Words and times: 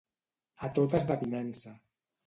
A 0.67 0.71
tota 0.79 0.99
esdevinença. 1.03 1.79